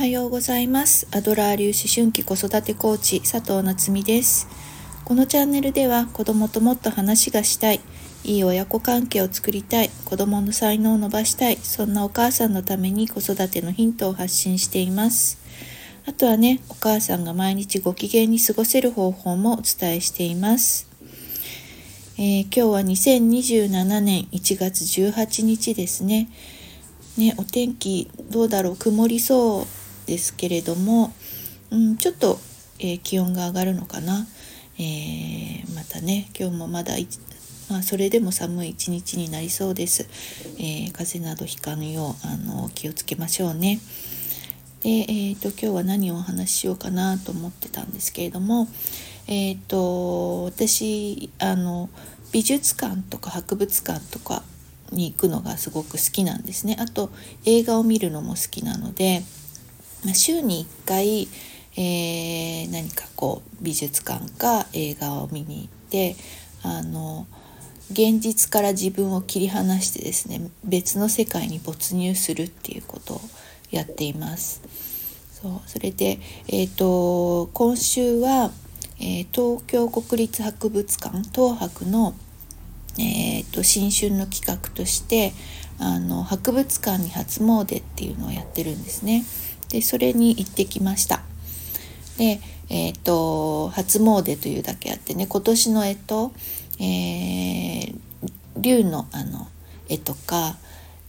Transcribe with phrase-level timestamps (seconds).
[0.00, 1.06] はようございます。
[1.10, 4.48] アドラー流思春期子育てコーチ佐藤夏実です。
[5.04, 7.80] このチャンネルでは子供ともっと話がしたい
[8.24, 15.38] いい親子関係を作りたい子供の才能を伸ばしたいそんなお母さんのために子育てのヒントを発信しています。
[16.06, 20.88] あとはねお母さんが毎日ご機嫌に過ごせる方法もお伝えしています。
[22.16, 26.30] えー、今日は2027年1月18日ですね。
[27.18, 28.76] ね、お天気どうだろう？
[28.76, 29.79] 曇りそう。
[30.10, 31.14] ですけれども、
[31.70, 32.40] うん、ちょっと、
[32.80, 34.26] えー、気温が上がるのかな、
[34.76, 36.94] えー、またね今日もまだ
[37.70, 40.08] まあ、それでも寒い一日になりそうです、
[40.58, 43.78] えー、風邪などひかぬようあの気をつけましょうね。
[44.80, 48.66] で、えーと、今日は何をお話ししようかなと思ってたんですけれども
[49.28, 51.90] えっ、ー、と私あの
[52.32, 54.42] 美術館とか博物館とか
[54.90, 56.76] に行くのがすごく好きなんですね。
[56.80, 57.10] あと
[57.44, 59.22] 映画を見るのも好きなので、
[60.04, 61.28] まあ、週に1回、
[61.76, 66.16] えー、何かこう美術館か映画を見に行って
[66.62, 67.26] あの
[67.92, 73.20] 現実から自分を切り離してですね別の世界に没入するっていうことを
[73.70, 74.62] やっています。
[75.40, 78.50] そうそれで、えーと、今週は、
[78.98, 82.14] えー、東京国立博物館東博の
[82.98, 85.32] えーと、新春の企画として
[85.78, 89.24] あの博物館に初詣っていうのをやってるんですね。
[89.70, 91.22] でそれに行ってきました。
[92.18, 96.32] で、えーと、初詣というだけあってね今年の干
[96.78, 97.94] 支、えー、
[98.56, 99.48] 龍のあの
[99.88, 100.56] 絵とか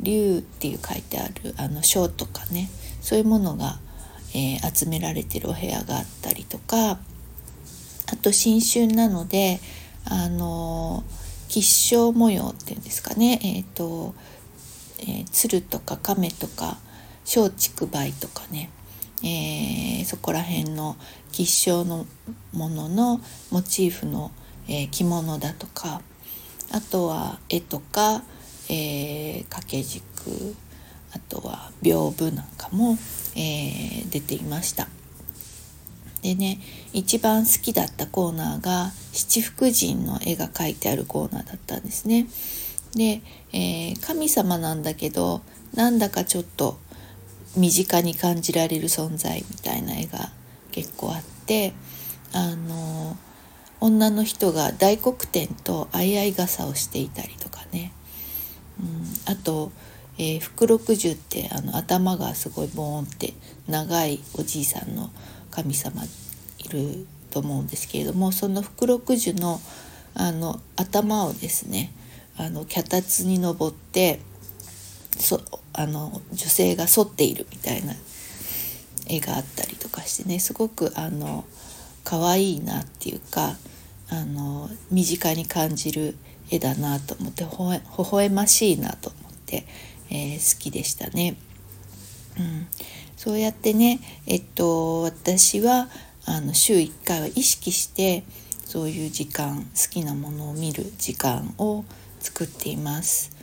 [0.00, 2.68] 龍っていう書いてあるあの章とかね
[3.00, 3.78] そういうものが、
[4.34, 6.98] えー、集められてるお部屋があったりとか
[8.10, 9.60] あと新春なので
[10.04, 11.02] あの
[11.48, 14.14] 吉祥模様っていうんですかね、えーと
[15.00, 16.78] えー、鶴とか亀とか
[17.28, 18.70] 松竹梅とかね、
[19.22, 20.96] えー、そこら辺の
[21.30, 22.06] 吉祥の
[22.54, 24.30] もののモチーフの、
[24.66, 26.00] えー、着物だとか
[26.72, 28.22] あとは絵とか、
[28.70, 30.02] えー、掛け軸
[31.12, 32.96] あとは屏風なんかも、
[33.36, 34.88] えー、出ていました。
[36.22, 36.58] でね
[36.92, 42.26] 一番好きだったコーナーが七福神の絵が描いてあるコーナーだったんですね。
[42.94, 43.20] で、
[43.52, 45.42] えー、神様なんだけど
[45.74, 46.78] なんだかちょっと
[47.58, 50.30] 身近に感じられる存在みたいな絵が
[50.70, 51.72] 結構あって
[52.32, 53.16] あの
[53.80, 57.92] 女の人が大黒天と相合い傘をしていたりとかね、
[58.80, 59.72] うん、あと、
[60.18, 63.34] えー、福六十ってあの頭がすごいボーンって
[63.68, 65.10] 長いおじいさんの
[65.50, 69.60] 神様いると思うんですけれどもその福禄寿の
[70.14, 71.92] あの頭をですね
[72.36, 74.20] あの脚立に登って
[75.18, 75.40] そ
[75.72, 77.94] あの女性が反っているみたいな
[79.06, 81.44] 絵があったりとかしてねすごくあの
[82.04, 83.56] 可愛いなっていうか
[84.10, 86.16] あの身近に感じる
[86.50, 87.80] 絵だなと思ってほ微
[88.10, 89.66] 笑ましいなと思って、
[90.10, 91.36] えー、好きでしたね。
[92.38, 92.66] うん、
[93.16, 95.88] そうやってね、えっと、私は
[96.24, 98.22] あの週1回は意識して
[98.64, 101.84] そういう時間好きなものを見る時間を
[102.20, 103.37] 作っています。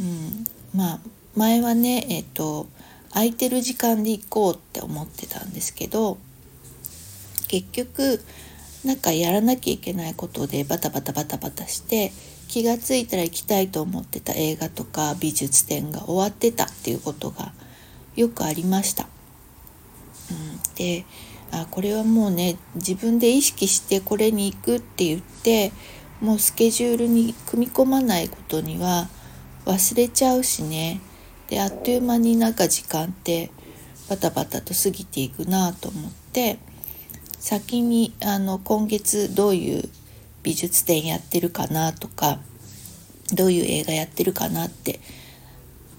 [0.00, 0.44] うん、
[0.74, 1.00] まあ
[1.36, 2.66] 前はね、えっと、
[3.12, 6.18] 空いてる時間で行こうって思ってたんですけど
[7.48, 8.20] 結局
[8.84, 12.12] なんかやらなきゃいけないことでバタバタバタバタして
[12.48, 17.52] 気が付いたら行きたいと思ってた映画とか美術展が終わってたっていうことが
[18.16, 19.06] よくありました。
[20.30, 21.04] うん、で
[21.50, 25.72] あこれはもうね自分で意識してこれに行くって言って
[26.20, 29.08] もうスケジュールに組み込まないことには
[29.64, 31.00] 忘れちゃうしね
[31.48, 33.50] であっという間になんか時間って
[34.08, 36.58] バタバタと過ぎていくなと思って
[37.38, 39.88] 先にあの今月どういう
[40.42, 42.38] 美術展やってるかなとか
[43.32, 45.00] どういう映画やってるかなって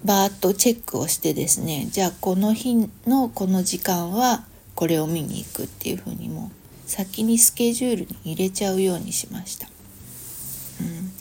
[0.05, 4.45] バーッとチェックをしてですねじゃあこの日のこの時間は
[4.75, 6.51] これを見に行くっていうふうにも
[6.85, 9.67] 先にスケジュールに入れちゃうようにしました。
[10.81, 11.11] うん、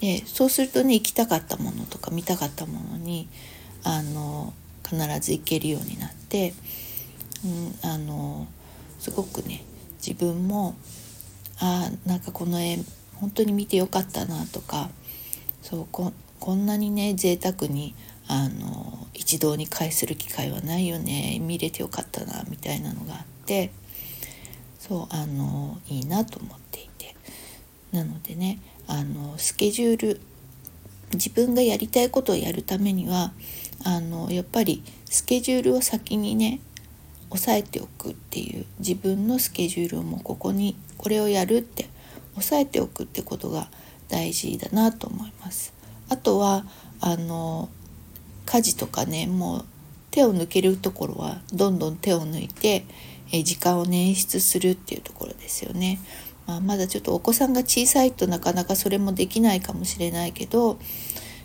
[0.00, 3.28] でそうするとね行きたかったものとか見たかったものに
[3.82, 4.52] あの
[4.84, 6.54] 必ず行けるようになって、
[7.44, 8.46] うん、あの
[8.98, 9.64] すごくね
[10.06, 10.76] 自分も
[11.58, 12.78] あなんかこの絵
[13.14, 14.90] 本当に見てよかったなとか
[15.62, 17.94] そうここんなにね贅沢に
[18.28, 23.70] あの一堂に会する機会はないよね見れてよかったなみたいなのがあって
[24.78, 26.96] そうあのいいなと思っていて。
[27.92, 30.20] なのでねあのスケジュール
[31.12, 33.32] 自分がやりたいことをやるためには
[33.84, 36.60] あのやっぱりスケジュールを先にね
[37.30, 41.88] 押さえておくっていう自分のスケジュールをもうここにこれをやるって
[42.36, 43.68] 押さえておくってことが
[44.08, 45.74] 大事だなと思います。
[46.08, 46.64] あとは
[47.00, 47.68] あの
[48.44, 49.64] 家事とかねもう
[50.10, 52.84] 手を抜けるところはどんどん手を抜いて
[53.32, 55.98] え時間を捻出するっていうところですよね。
[56.46, 60.78] まあ、まだちょっとお子さんが小さいとなかなかそれもできないかもしれないけど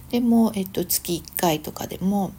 [0.10, 2.34] でも、えっと、月1回とかでも、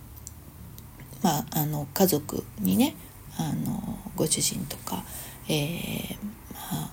[1.22, 2.94] まあ、あの家族にね
[3.38, 5.04] あのご主人とか、
[5.48, 6.16] えー
[6.52, 6.90] まあ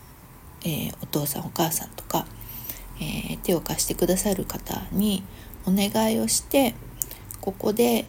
[0.66, 2.26] えー、お父さんお母さんとか、
[3.00, 5.24] えー、手を貸してくださる方に
[5.66, 6.76] お願いをして
[7.42, 8.06] ここで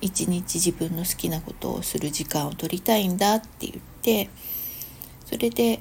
[0.00, 4.30] 一日自分の好きなことをする時間を取りたいんだって言って
[5.24, 5.80] それで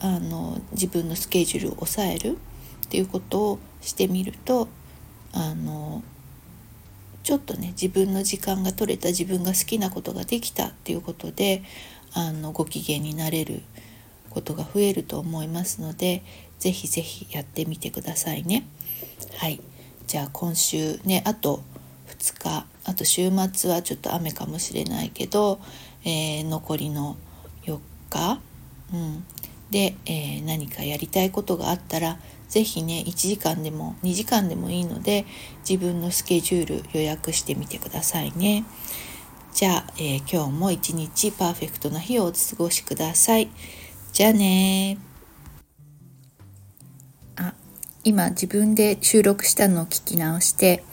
[0.00, 2.38] あの自分のスケジュールを抑える
[2.86, 4.68] っていうことをしてみると
[5.32, 6.02] あの
[7.22, 11.62] ちょっとね自分の時間が取れた自分が好きなことができたっていうことで
[12.14, 13.62] あのご機嫌になれる
[14.30, 16.22] ことが増えると思いますので
[16.58, 18.66] 是非是非やってみてくださいね。
[19.38, 19.60] はい。
[20.06, 21.62] じゃあ今週ねあと
[22.08, 25.60] 2日あと週末はちょっと雨かもしれないけど、
[26.04, 27.16] えー、残りの
[27.64, 27.78] 4
[28.10, 28.40] 日、
[28.92, 29.24] うん、
[29.70, 32.18] で、えー、何かやりたいことがあったら
[32.48, 35.24] 是非ね1時間でも2時間でもいいので
[35.68, 38.64] 自分のスケジュール予約してみてくださいね。
[39.52, 43.50] じゃあ、えー、今日も一日パーフェクトな日をお過ごしください。
[44.12, 44.98] じゃあね
[47.36, 47.54] あ、
[48.04, 50.84] 今自分で収録したのを聞き直して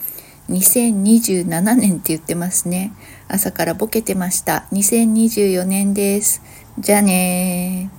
[0.48, 2.92] 2027年って言ってますね。
[3.28, 4.66] 朝からボケてました。
[4.72, 6.42] 2024年です。
[6.78, 7.90] じゃあね